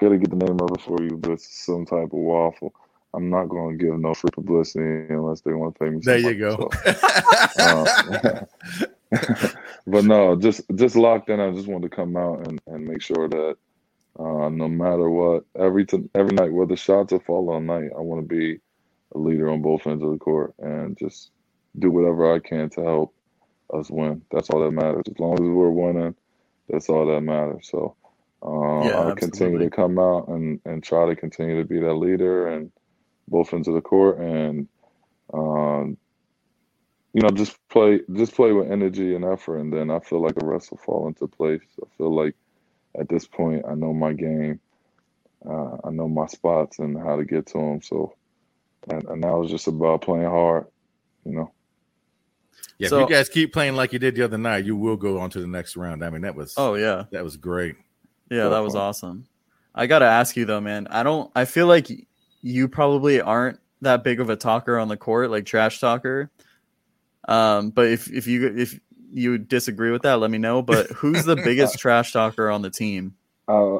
[0.00, 2.74] gotta get the name of it for you, but it's some type of waffle.
[3.14, 6.00] I'm not going to give no free publicity unless they want to pay me.
[6.02, 6.68] there you go.
[7.60, 8.44] uh,
[9.86, 11.38] but no, just just locked in.
[11.40, 13.56] I just wanted to come out and, and make sure that
[14.18, 18.00] uh, no matter what, every t- every night, whether shots or fall all night, I
[18.00, 18.58] want to be
[19.14, 21.30] a leader on both ends of the court and just
[21.78, 23.14] do whatever I can to help
[23.72, 24.22] us win.
[24.30, 25.04] That's all that matters.
[25.08, 26.14] As long as we're winning,
[26.68, 27.68] that's all that matters.
[27.70, 27.96] So
[28.44, 31.94] uh, Yeah, I'll continue to come out and, and try to continue to be that
[31.94, 32.70] leader and
[33.28, 34.68] both ends of the court and
[35.32, 35.96] um,
[37.14, 40.34] you know just play just play with energy and effort and then I feel like
[40.34, 41.62] the rest will fall into place.
[41.82, 42.34] I feel like
[42.98, 44.60] at this point I know my game.
[45.46, 47.82] Uh, I know my spots and how to get to them.
[47.82, 48.14] So
[48.88, 50.66] and, and now it's just about playing hard,
[51.24, 51.52] you know.
[52.78, 54.96] Yeah, So- if you guys keep playing like you did the other night, you will
[54.96, 56.04] go on to the next round.
[56.04, 57.76] I mean, that was oh yeah that was great.
[58.34, 59.26] Yeah, that was awesome.
[59.74, 60.86] I got to ask you though, man.
[60.90, 61.88] I don't I feel like
[62.42, 66.30] you probably aren't that big of a talker on the court, like trash talker.
[67.28, 68.78] Um, but if if you if
[69.12, 72.70] you disagree with that, let me know, but who's the biggest trash talker on the
[72.70, 73.14] team?
[73.48, 73.78] I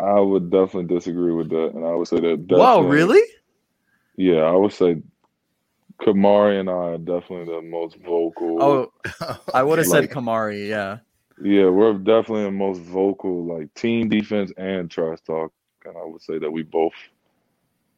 [0.00, 2.46] I would definitely disagree with that, and I would say that.
[2.50, 3.22] Wow, really?
[4.16, 5.00] Yeah, I would say
[6.00, 8.62] Kamari and I are definitely the most vocal.
[8.62, 8.92] Oh,
[9.54, 10.98] I would have said Kamari, yeah.
[11.40, 15.52] Yeah, we're definitely the most vocal, like team defense and trash talk,
[15.84, 16.92] and I would say that we both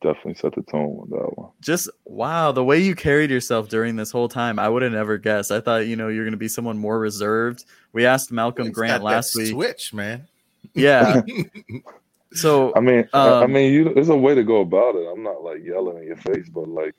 [0.05, 1.51] definitely set the tone with that one.
[1.61, 5.19] Just wow, the way you carried yourself during this whole time, I would have never
[5.19, 5.51] guessed.
[5.51, 7.65] I thought, you know, you're going to be someone more reserved.
[7.93, 9.49] We asked Malcolm He's Grant got that last week.
[9.49, 10.29] Switch, man.
[10.75, 11.23] Yeah.
[12.33, 13.93] so I mean, I- I um, mean, you.
[13.95, 15.09] There's a way to go about it.
[15.11, 16.95] I'm not like yelling in your face, but like,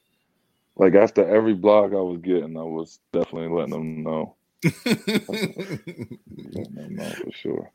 [0.75, 4.35] like after every block I was getting, I was definitely letting them know.
[4.85, 6.19] Letting
[6.73, 7.71] them know for sure.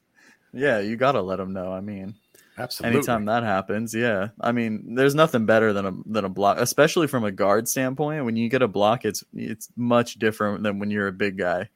[0.52, 1.72] Yeah, you gotta let them know.
[1.72, 2.14] I mean,
[2.58, 2.98] Absolutely.
[2.98, 4.28] anytime that happens, yeah.
[4.40, 8.24] I mean, there's nothing better than a than a block, especially from a guard standpoint.
[8.24, 11.68] When you get a block, it's it's much different than when you're a big guy.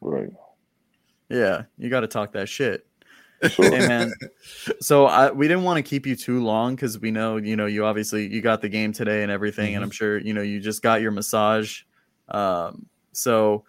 [0.00, 0.30] Right.
[1.28, 2.86] Yeah, you got to talk that shit.
[3.48, 3.64] Sure.
[3.64, 4.12] Hey man,
[4.80, 7.66] so I, we didn't want to keep you too long because we know you know
[7.66, 10.60] you obviously you got the game today and everything, and I'm sure you know you
[10.60, 11.82] just got your massage,
[12.28, 13.64] um, so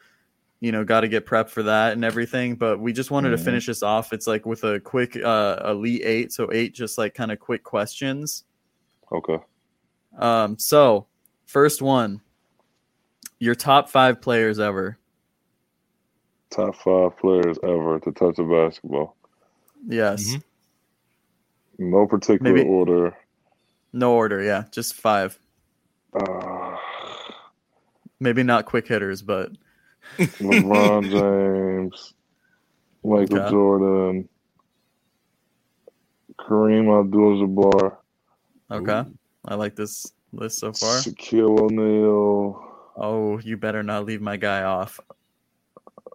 [0.65, 2.55] you know got to get prepped for that and everything.
[2.55, 3.45] But we just wanted to Mhm.
[3.45, 4.11] finish this off.
[4.13, 7.63] It's like with a quick uh, elite eight, so eight just like kind of quick
[7.63, 8.43] questions.
[9.11, 9.37] Okay.
[10.17, 11.05] Um, so
[11.45, 12.21] first one,
[13.37, 14.97] your top five players ever.
[16.49, 19.15] Top five players ever to touch a basketball.
[19.87, 20.37] Yes,
[21.77, 23.15] No particular Maybe- order.
[23.93, 24.41] no order.
[24.41, 25.37] Yeah, just five.
[26.13, 26.77] Uh,
[28.19, 29.51] Maybe not quick hitters, but
[30.17, 32.13] LeBron James,
[33.03, 33.49] Michael Okay.
[33.49, 34.29] Jordan,
[36.39, 37.97] Kareem Abdul-Jabbar,
[38.71, 39.03] Okay.
[39.45, 40.97] I like this list so far.
[40.97, 42.61] Shaquille O'Neal.
[42.97, 44.99] Oh, you better not leave my guy off.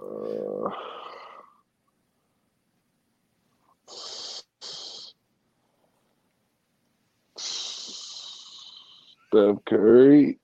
[0.00, 0.70] Uh,
[9.30, 10.38] Steph Curry.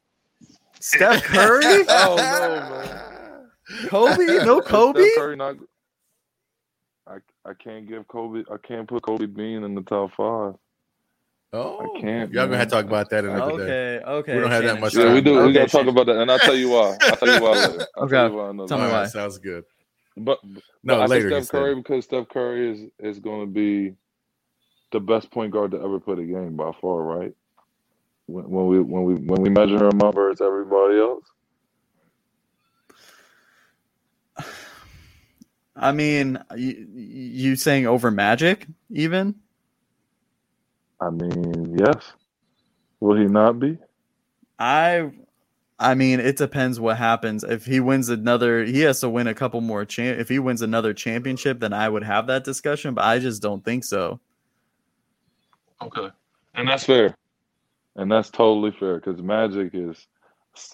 [0.79, 1.65] Steph Curry?
[1.89, 3.16] oh no, man.
[3.87, 4.39] Kobe?
[4.43, 5.01] No Kobe?
[5.03, 5.57] Steph Curry not.
[7.09, 8.45] I I can't give Kobe.
[8.53, 10.55] I can't put Kobe Bean in the top five.
[11.53, 12.33] Oh, I can't.
[12.33, 13.63] Y'all gonna have to talk about that another day.
[13.63, 14.37] Okay, okay.
[14.37, 15.09] We don't have that much Sharp.
[15.09, 15.41] Yeah, we do.
[15.45, 16.99] we gotta talk about that, and I'll tell you why.
[17.07, 17.87] I'll tell you why later.
[17.97, 18.17] I'll Okay.
[18.17, 18.93] tell you why another Tell me why.
[18.93, 19.65] Alright, sounds good.
[20.17, 20.41] But,
[20.85, 21.77] No, but I later, say Steph Curry said.
[21.77, 23.95] because Steph Curry is is going to be
[24.93, 27.35] the best point guard to ever play the game by far, right?
[28.27, 31.25] When, when we when we when we measure him up versus everybody else,
[35.77, 39.35] I mean, you, you saying over Magic even?
[41.01, 42.13] I mean, yes.
[43.01, 43.79] Will he not be?
[44.59, 45.13] I
[45.79, 47.45] I mean, it depends what happens.
[47.45, 50.19] If he wins another, he has to win a couple more champ.
[50.19, 53.63] If he wins another championship, then I would have that discussion, but I just don't
[53.63, 54.19] think so.
[55.83, 56.09] Okay,
[56.55, 57.15] and that's fair,
[57.97, 60.07] and that's totally fair because Magic is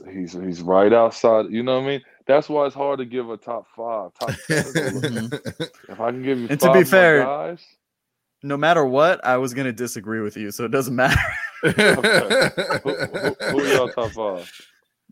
[0.09, 1.47] he's he's right outside.
[1.51, 2.03] You know what I mean?
[2.27, 4.65] That's why it's hard to give a top five, top ten.
[5.89, 7.65] if I can give you And five to be fair, guys,
[8.43, 11.21] no matter what, I was gonna disagree with you, so it doesn't matter.
[11.65, 11.95] okay.
[12.83, 14.51] who, who, who are y'all top five?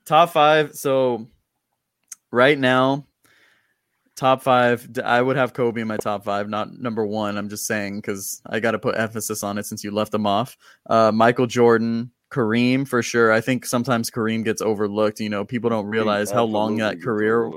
[0.04, 0.74] top five.
[0.74, 1.28] So
[2.32, 3.06] right now,
[4.16, 4.88] top five.
[5.04, 7.36] I would have Kobe in my top five, not number one.
[7.36, 10.26] I'm just saying because I got to put emphasis on it since you left them
[10.26, 10.56] off.
[10.86, 13.32] Uh, Michael Jordan, Kareem for sure.
[13.32, 15.20] I think sometimes Kareem gets overlooked.
[15.20, 17.50] You know, people don't realize how long that career.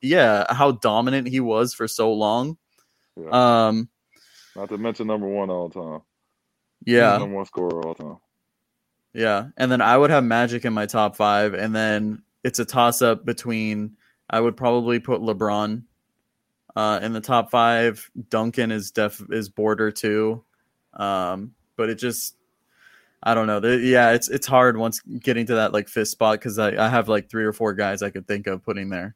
[0.00, 2.56] Yeah, how dominant he was for so long.
[3.16, 3.66] Yeah.
[3.68, 3.88] Um,
[4.56, 6.00] Not to mention number one all time.
[6.84, 7.18] yeah.
[7.18, 8.16] Number one scorer all time.
[9.12, 12.64] Yeah, and then I would have Magic in my top five, and then it's a
[12.64, 13.96] toss up between.
[14.32, 15.82] I would probably put LeBron
[16.76, 18.08] uh, in the top five.
[18.28, 20.44] Duncan is def is border too,
[20.94, 22.36] um, but it just
[23.22, 23.60] I don't know.
[23.76, 27.08] Yeah, it's it's hard once getting to that like fifth spot because I, I have
[27.08, 29.14] like three or four guys I could think of putting there.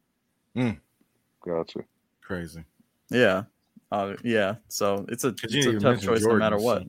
[1.44, 1.80] Gotcha.
[2.22, 2.64] Crazy.
[3.10, 3.44] Yeah,
[3.92, 4.56] uh, yeah.
[4.68, 6.84] So it's a, it's a tough mention choice no matter what.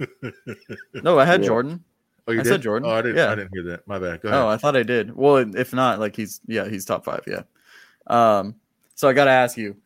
[0.00, 0.32] so-
[1.02, 1.48] No, I had Yeah.
[1.48, 1.84] Jordan.
[2.26, 2.48] Oh, you I did?
[2.48, 2.88] said Jordan.
[2.88, 3.16] Oh, I didn't.
[3.18, 3.30] Yeah.
[3.30, 3.86] I didn't hear that.
[3.86, 4.20] My bad.
[4.22, 4.40] Go ahead.
[4.40, 5.14] Oh, I thought I did.
[5.14, 7.22] Well, if not, like he's yeah, he's top five.
[7.26, 7.42] Yeah.
[8.06, 8.54] Um.
[8.94, 9.76] So I got to ask you,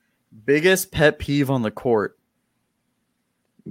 [0.47, 2.19] biggest pet peeve on the court?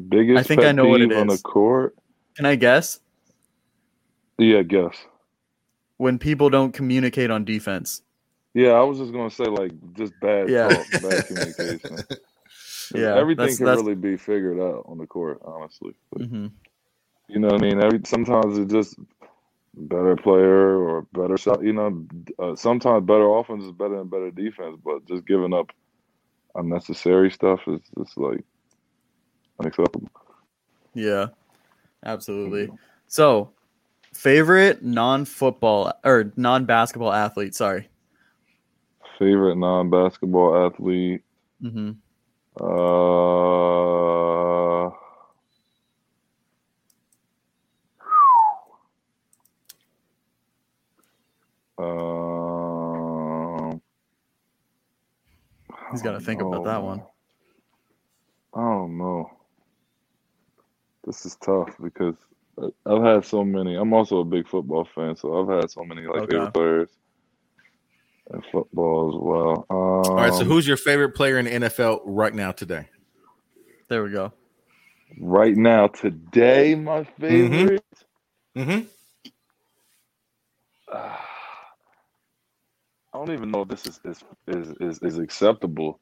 [0.10, 1.96] Biggest I think I know what it peeve on the court.
[2.38, 3.00] Can I guess?
[4.38, 4.95] Yeah, guess.
[5.97, 8.04] When people don't communicate on defense.
[8.54, 10.69] Yeah, I was just gonna say like just bad Yeah.
[10.69, 11.97] talk, bad communication.
[12.95, 15.93] Yeah, everything that's- can that's- really be figured out on the court, honestly.
[16.10, 16.52] But, Mhm.
[17.28, 17.82] You know what I mean?
[17.82, 18.97] Every sometimes it's just
[19.73, 21.62] better player or better shot.
[21.63, 22.06] You know,
[22.39, 25.71] uh, sometimes better offense is better than better defense, but just giving up
[26.56, 28.41] unnecessary stuff is just like
[29.60, 30.08] unacceptable.
[30.93, 31.28] Yeah.
[32.06, 32.70] Absolutely.
[33.08, 33.52] So,
[34.14, 37.56] favorite non-football or non-basketball athlete?
[37.56, 37.90] Sorry.
[39.20, 41.22] Favorite non-basketball athlete.
[41.62, 41.92] hmm
[42.60, 44.90] Uh,
[51.78, 53.82] um,
[55.92, 57.04] He's got to think about that one.
[58.54, 59.30] I don't know.
[61.08, 62.17] This is tough because
[62.62, 63.76] I- I've had so many.
[63.78, 66.28] I'm also a big football fan, so I've had so many like Okay.
[66.28, 66.91] favorite players
[68.34, 69.67] in football as well.
[69.70, 69.78] Um,
[70.17, 70.34] All right.
[70.34, 72.89] So, who's your favorite player in the NFL right now today?
[73.89, 74.34] There we go.
[75.20, 76.76] right now today?
[76.76, 77.84] My favorite.
[78.58, 78.62] Mm-hmm.
[78.62, 78.88] mm-hmm
[83.13, 86.00] I don't even know if this is is, is is is acceptable,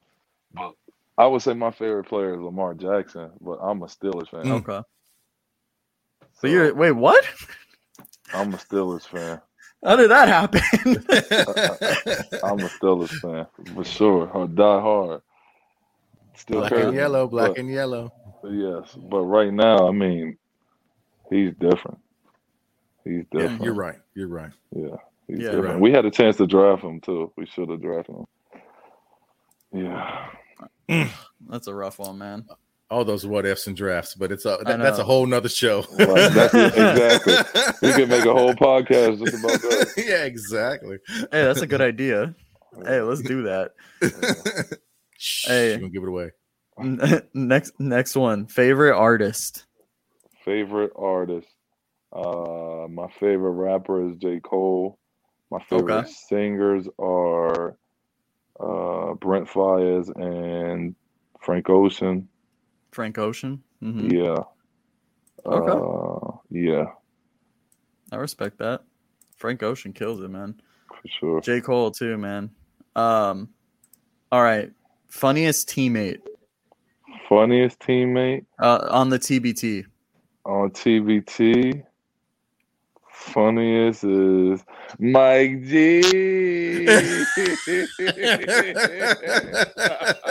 [0.54, 0.74] but
[1.18, 4.52] I would say my favorite player is Lamar Jackson, but I'm a Steelers fan.
[4.52, 4.82] Okay.
[6.36, 7.24] So you're wait, what?
[8.34, 9.42] I'm a Steelers fan.
[9.84, 10.62] How did that happen?
[12.44, 14.28] I'm a Steelers fan for sure.
[14.30, 15.22] Or die hard.
[16.36, 17.28] Still Black Kirk, and yellow.
[17.28, 18.12] Black but- and yellow.
[18.48, 20.38] Yes, but right now, I mean,
[21.32, 21.98] he's different.
[23.04, 23.64] He's Yeah, different.
[23.64, 23.96] you're right.
[24.14, 24.52] You're right.
[24.76, 25.46] Yeah, he's Yeah.
[25.52, 25.66] different.
[25.66, 25.80] Right.
[25.80, 27.32] We had a chance to draft him too.
[27.38, 28.26] We should have drafted him.
[30.88, 31.10] Yeah.
[31.50, 32.46] That's a rough one, man.
[32.92, 35.84] All those what ifs and drafts, but it's a that, that's a whole nother show.
[35.98, 37.36] Right, exactly.
[37.82, 39.94] We could make a whole podcast just about that.
[39.98, 40.98] yeah, exactly.
[41.08, 42.36] Hey, that's a good idea.
[42.86, 43.72] Hey, let's do that.
[45.18, 45.70] Shh, Hey.
[45.70, 46.32] you're gonna give it away.
[47.34, 48.46] next next one.
[48.48, 49.66] Favorite artist.
[50.44, 51.48] Favorite artist.
[52.14, 54.40] Uh, my favorite rapper is J.
[54.42, 55.00] Cole.
[55.50, 56.12] My favorite Okay.
[56.30, 57.78] singers are
[58.60, 60.96] uh, Brent Faiyaz and
[61.42, 62.28] Frank Ocean.
[62.96, 63.62] Frank Ocean.
[63.82, 64.40] hmm Yeah.
[65.46, 65.72] Okay.
[65.74, 66.86] Uh, yeah,
[68.10, 68.84] I respect that.
[69.36, 70.62] Frank Ocean kills it, man.
[70.88, 71.42] for sure.
[71.42, 71.60] J.
[71.60, 72.52] Cole too, man.
[72.96, 73.50] Um
[74.32, 74.72] all right.
[75.10, 76.22] Funniest teammate
[77.28, 79.84] Funniest teammate uh, on the TBT.
[80.46, 81.84] on TBT.
[83.12, 84.64] Funniest is
[85.00, 86.02] Mike G.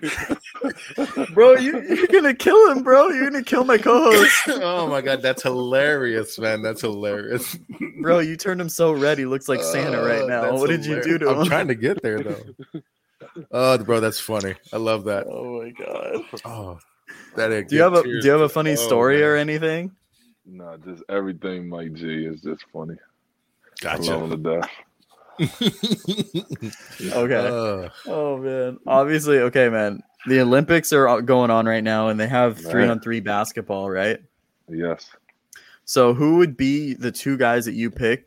[1.34, 3.08] Bro, you, you're gonna kill him, bro.
[3.08, 4.34] You're gonna kill my co-host.
[4.48, 6.62] oh my god, that's hilarious, man.
[6.62, 7.56] That's hilarious.
[8.00, 10.42] Bro, you turned him so red he looks like Santa right Uh, now.
[10.42, 11.20] that's What did you do hilarious.
[11.20, 11.46] to I'm him?
[11.46, 12.42] trying to get there though.
[13.52, 14.54] Oh, bro, that's funny.
[14.72, 15.26] I love that.
[15.26, 16.24] Oh my god.
[16.44, 16.78] Oh,
[17.36, 17.68] that.
[17.68, 19.92] Do you have a do you have a funny story or anything?
[20.46, 22.96] No, just everything Mike G is just funny.
[23.82, 24.16] I Gotcha.
[24.16, 24.70] love him to death.
[27.12, 27.34] Okay.
[27.34, 28.78] Uh, Oh man.
[28.86, 30.02] Obviously, okay, man.
[30.26, 34.18] The Olympics are going on right now and they have three on three basketball, right?
[34.68, 35.08] Yes.
[35.86, 38.26] So who would be the two guys that you pick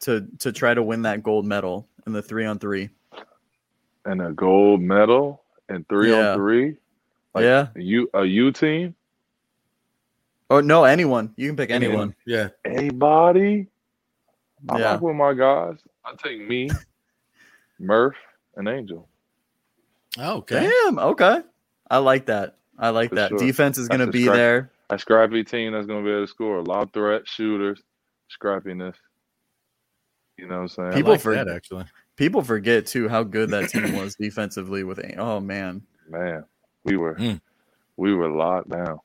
[0.00, 2.88] to to try to win that gold medal in the 3 on 3?
[4.04, 6.30] And a gold medal and three Yeah.
[6.32, 6.76] on three.
[7.34, 7.68] Like Yeah.
[7.74, 8.94] A U a U team.
[10.50, 11.32] Oh no, anyone.
[11.36, 12.14] You can pick anyone.
[12.26, 12.48] Yeah.
[12.64, 13.66] Anybody?
[14.68, 14.96] I Yeah.
[14.96, 15.78] with my guys.
[16.04, 16.70] I take me,
[17.78, 18.16] Murph,
[18.56, 19.08] and Angel.
[20.18, 20.70] Oh, okay.
[20.84, 20.98] Damn.
[20.98, 21.40] Okay.
[21.90, 22.56] I like that.
[22.78, 23.30] I like For that.
[23.30, 23.38] sure.
[23.38, 24.70] Defense is going to be scrap- there.
[24.90, 26.62] A scrappy team that's gonna be able to score.
[26.62, 27.80] Lob threat, shooters,
[28.30, 28.94] scrappiness.
[30.36, 30.92] You know what I'm saying?
[30.92, 31.86] People like for- that actually.
[32.16, 34.84] People forget too how good that team was defensively.
[34.84, 35.82] With oh man.
[36.08, 36.44] Man,
[36.84, 37.40] we were Mm.
[37.96, 39.00] we were locked down.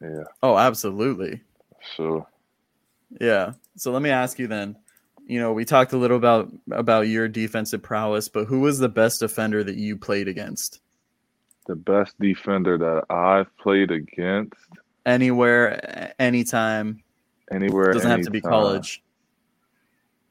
[0.00, 1.42] Yeah, Oh, absolutely.
[1.96, 2.26] sure.
[3.20, 3.52] Yeah.
[3.76, 4.76] So let me ask you then.
[5.26, 8.88] You know, we talked a little about about your defensive prowess, but who was the
[8.88, 10.80] best defender that you played against?
[11.66, 14.54] The best defender that I've played against
[15.04, 17.02] Anywhere, anytime.
[17.50, 17.92] anywhere.
[17.92, 19.02] Doesn't have to be college.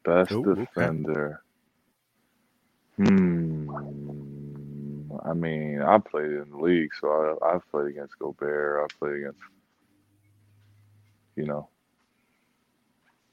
[0.03, 0.61] Best Ooh, okay.
[0.61, 1.41] defender.
[2.97, 3.70] Hmm.
[5.26, 8.84] I mean, I played in the league, so I, I've played against Gobert.
[8.84, 9.39] I've played against,
[11.38, 11.69] you know,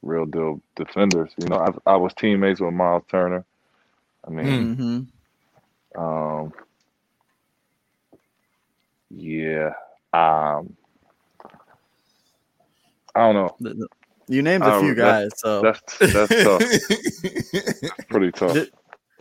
[0.03, 1.33] real deal defenders.
[1.39, 3.45] You know, I, I was teammates with Myles Turner.
[4.27, 4.77] I mean,
[5.95, 6.53] hmm um,
[9.11, 9.71] yeah.
[10.13, 10.77] Um,
[13.15, 13.87] I don't know.
[14.27, 15.41] You named a Oh, few that's- guys.
[15.41, 16.63] So That's that's tough.
[18.09, 18.57] Pretty tough.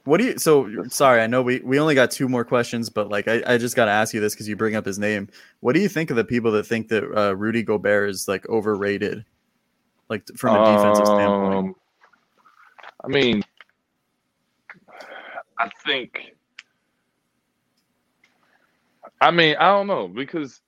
[0.05, 0.37] What do you?
[0.37, 3.57] So sorry, I know we we only got two more questions, but like I, I
[3.57, 5.29] just got to ask you this because you bring up his name.
[5.61, 8.47] What do you think of the people that think that uh, Rudy Gobert is like
[8.49, 9.23] overrated,
[10.09, 11.55] like from a defensive standpoint?
[11.55, 11.75] Um,
[13.03, 13.43] I mean,
[15.57, 16.35] I think.
[19.21, 20.59] I mean, I don't know because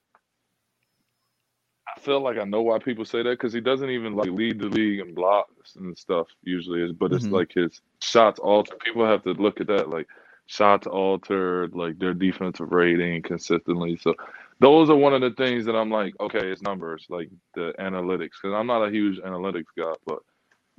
[2.05, 4.67] feel like I know why people say that because he doesn't even like lead the
[4.69, 6.83] league in blocks and stuff usually.
[6.83, 7.31] Is but it's Mhm.
[7.31, 8.79] like his shots altered.
[8.79, 10.07] People have to look at that like
[10.47, 13.97] shots altered, like their defensive rating consistently.
[13.97, 14.15] So
[14.59, 18.35] those are one of the things that I'm like, okay, it's numbers, like the analytics,
[18.41, 20.19] because I'm not a huge analytics guy, but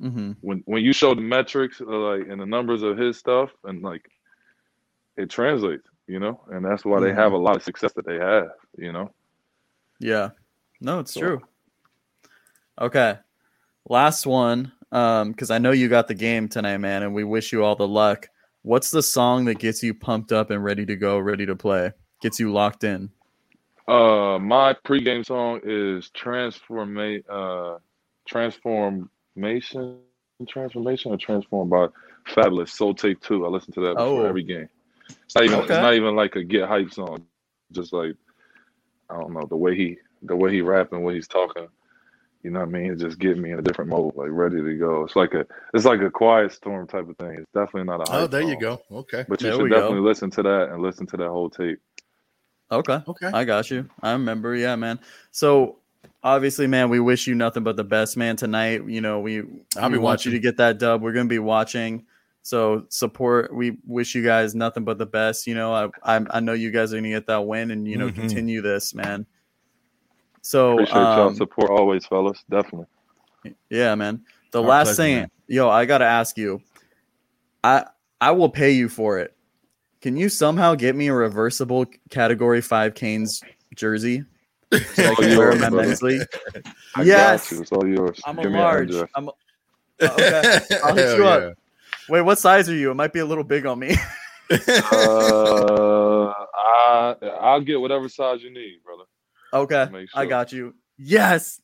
[0.00, 3.50] hmm when when you show the metrics uh, like and the numbers of his stuff
[3.64, 4.04] and like
[5.16, 8.16] it translates you know and that's why they have a lot of success that they
[8.18, 8.48] have
[8.78, 9.10] you know
[10.00, 10.30] Yeah,
[10.86, 11.40] no, it's So- true.
[12.80, 13.18] Okay,
[13.88, 17.52] last one, um, because I know you got the game tonight, man, and we wish
[17.52, 18.28] you all the luck.
[18.62, 21.92] What's the song that gets you pumped up and ready to go, ready to play,
[22.22, 23.10] gets you locked in?
[23.88, 27.78] uh my pregame song is transformate uh
[28.26, 29.98] transformation
[30.48, 31.86] transformation or transform by
[32.26, 34.26] Fabolous soul tape 2 i listen to that before Oh.
[34.26, 34.68] every game
[35.08, 35.74] it's not even Okay.
[35.74, 37.24] it's not even like a get hype song
[37.70, 38.16] just like
[39.08, 39.96] i don't know the way he
[40.26, 41.68] the way he rapping what he's talking
[42.42, 44.62] you know what i mean it just get me in a different mode like ready
[44.62, 47.84] to go it's like a it's like a quiet storm type of thing it's definitely
[47.84, 48.80] not a hype Oh, there you go.
[48.92, 49.24] Okay.
[49.28, 49.76] but you There should we go.
[49.80, 51.80] definitely listen to that and listen to that whole tape
[52.70, 52.98] Okay.
[53.06, 53.26] Okay.
[53.32, 53.88] I got you.
[54.02, 54.52] I remember.
[54.56, 54.98] Yeah, man.
[55.30, 55.76] So
[56.24, 58.34] obviously, man, we wish you nothing but the best, man.
[58.34, 59.38] Tonight, you know, we
[59.76, 60.32] I'll we be want you watching.
[60.32, 61.00] to get that dub.
[61.00, 62.06] We're gonna be watching.
[62.42, 63.54] So support.
[63.54, 65.46] We wish you guys nothing but the best.
[65.46, 67.98] You know, I I, I know you guys are gonna get that win, and you
[67.98, 68.14] know, Mhm.
[68.16, 69.26] continue this, man.
[70.46, 72.86] So appreciate y'all um, support always fellas definitely
[73.68, 74.22] yeah, man.
[74.52, 75.30] The Our last pleasure, thing, man.
[75.48, 76.60] yo, I gotta ask you.
[77.64, 77.84] I
[78.20, 79.36] I will pay you for it.
[80.00, 83.42] Can you somehow get me a reversible Category Five Canes
[83.74, 84.24] jersey?
[84.72, 85.86] So I all can wear yours, them at brother.
[85.88, 86.26] men's league?
[86.96, 87.50] I Yes.
[87.50, 87.62] got you.
[87.62, 88.20] It's all yours.
[88.24, 88.90] I'm a Give me an large.
[88.90, 89.10] address.
[89.16, 89.32] I'm a-
[90.00, 90.60] Uh, okay.
[90.84, 91.30] I'll hit you yeah.
[91.30, 91.54] up.
[92.08, 92.90] Wait, what size are you?
[92.92, 93.96] It might be a little big on me.
[94.50, 99.04] Uh, I I'll get whatever size you need, brother.
[99.60, 99.88] Okay.
[99.90, 100.74] Make I got you.
[100.98, 101.60] Yes.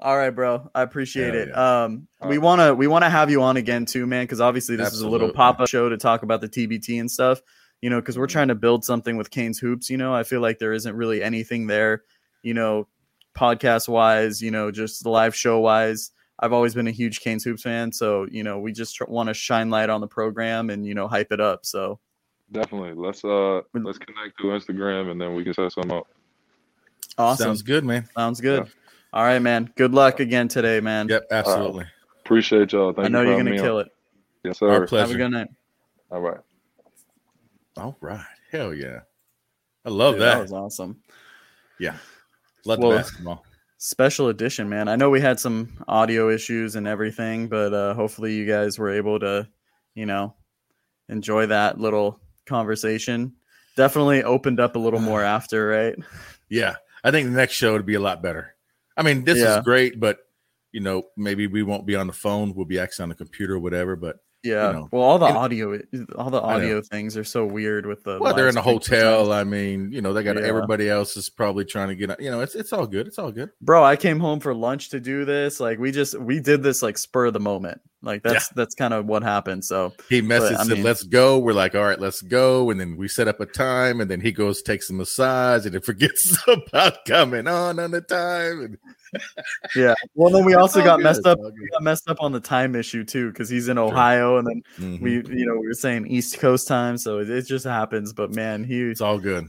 [0.00, 0.68] All right, bro.
[0.74, 1.56] I appreciate Hell it.
[1.56, 2.42] Um, All we right.
[2.42, 5.00] want to we want to have you on again too, man, because obviously this is
[5.00, 5.36] a little Absolutely.
[5.36, 7.40] pop up show to talk about the TBT and stuff.
[7.80, 9.90] You know, because we're trying to build something with Canes hoops.
[9.90, 12.02] You know, I feel like there isn't really anything there.
[12.42, 12.88] You know,
[13.36, 14.40] podcast wise.
[14.42, 16.10] You know, just the live show wise.
[16.38, 19.28] I've always been a huge Canes hoops fan, so you know, we just tr- want
[19.28, 21.64] to shine light on the program and you know, hype it up.
[21.64, 22.00] So
[22.52, 22.92] Definitely.
[22.94, 26.06] Let's uh let's connect through Instagram and then we can set something up.
[27.18, 27.44] Awesome.
[27.44, 28.08] Sounds good, man.
[28.16, 28.68] Sounds good.
[29.12, 29.70] All right, man.
[29.76, 31.08] Good luck again today, man.
[31.08, 31.84] Yep, absolutely.
[32.24, 32.92] Appreciate y'all.
[32.92, 33.86] Thank I know you you're gonna kill on.
[33.86, 33.92] it.
[34.44, 34.80] Yes, Our sir.
[34.80, 35.14] Have pleasure.
[35.14, 35.48] a good night.
[36.10, 36.40] All right.
[37.76, 38.24] All right.
[38.50, 39.00] Hell yeah.
[39.84, 40.34] I love Dude, that.
[40.36, 41.00] that was awesome.
[41.78, 41.96] yeah.
[42.64, 43.44] Love Well, the basketball.
[43.78, 44.86] Special edition, man.
[44.88, 48.90] I know we had some audio issues and everything, but uh, hopefully you guys were
[48.90, 49.48] able to,
[49.94, 50.34] you know,
[51.08, 53.34] enjoy that little conversation.
[53.76, 55.96] Definitely opened up a little more after, right?
[56.48, 56.76] Yeah.
[57.04, 58.54] I think the next show would be a lot better.
[58.96, 59.58] I mean, this Yeah.
[59.58, 60.18] is great, but
[60.72, 62.54] you know, maybe we won't be on the phone.
[62.54, 63.94] We'll be actually on the computer or whatever.
[63.94, 64.68] But Yeah.
[64.68, 64.88] you know.
[64.90, 65.78] well, all the And- audio,
[66.16, 68.18] all the audio things are so weird with the.
[68.18, 69.32] well, they're in a hotel.
[69.32, 70.42] I mean, you know, they got Yeah.
[70.46, 72.18] everybody else is probably trying to get.
[72.20, 73.06] You know, it's it's all good.
[73.06, 73.50] It's all good.
[73.60, 75.60] Bro, I came home for lunch to do this.
[75.60, 77.80] Like we just we did this like spur of the moment.
[78.02, 79.64] Like that's that's kind of what happened.
[79.64, 82.80] So He messaged I said, mean, "Let's go." We're like, "All right, let's go." And
[82.80, 85.82] then we set up a time, and then he goes takes a massage, and then
[85.92, 88.60] forgets about coming on on the time.
[88.60, 88.78] And
[89.76, 89.94] Yeah.
[90.14, 91.38] Well, then we also got good, messed up.
[91.38, 94.62] We got messed up on the time issue too, because he's in Ohio, and then
[94.78, 95.00] Mhm.
[95.00, 98.12] we, you know, we were saying East Coast time, so it, it just happens.
[98.12, 99.48] But man, he, it's all good.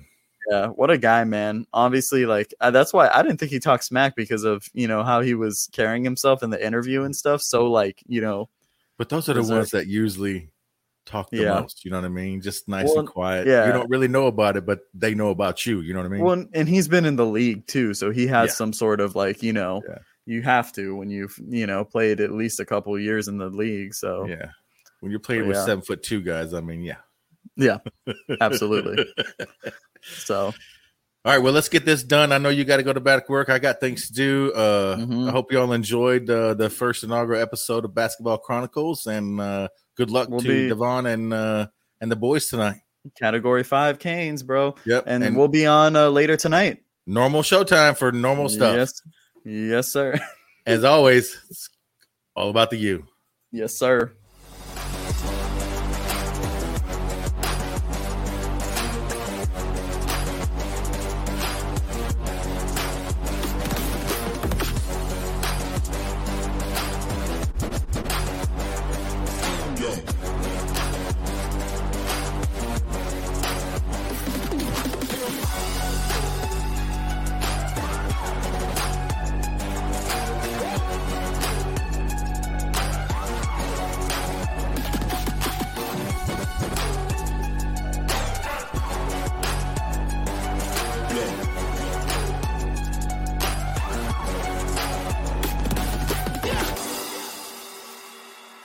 [0.49, 1.65] Yeah, what a guy, man.
[1.73, 5.03] Obviously, like uh, that's why I didn't think he talked smack because of you know
[5.03, 7.41] how he was carrying himself in the interview and stuff.
[7.41, 8.49] So like you know,
[8.97, 10.49] But those are the ones that usually
[11.05, 11.59] talk the Yeah.
[11.59, 11.83] most.
[11.83, 12.39] You know what I mean?
[12.41, 13.45] Just nice Well, and quiet.
[13.47, 13.65] yeah.
[13.67, 15.81] You don't really know about it, but they know about you.
[15.81, 16.21] You know what I mean?
[16.23, 18.53] well, and he's been in the league too, so he has Yeah.
[18.53, 19.97] some sort of like you know, Yeah.
[20.25, 23.49] you have to when you've you know played at least a couple years in the
[23.49, 23.93] league.
[23.93, 24.51] So yeah.
[25.01, 26.99] When you're playing But with seven foot two guys, I mean, yeah.
[27.57, 27.79] yeah,
[28.39, 29.05] absolutely.
[30.03, 30.53] so
[31.25, 32.31] All right, well, let's get this done.
[32.33, 33.49] I know you got to go to back work.
[33.49, 34.51] I got things to do.
[34.53, 35.29] Uh, Mhm.
[35.29, 39.69] I hope you all enjoyed uh, the first inaugural episode of Basketball Chronicles, and uh,
[39.95, 41.67] good luck We'll to be- Davon and uh,
[42.01, 42.81] and the boys tonight.
[43.17, 44.75] category five Canes, bro.
[44.85, 46.83] Yep, and, and- we'll be on uh, later tonight.
[47.07, 48.75] Normal showtime for normal stuff.
[48.75, 49.01] Yes,
[49.45, 50.19] yes, sir.
[50.65, 51.37] As always,
[52.35, 53.05] all about the you.
[53.51, 54.11] yes, sir.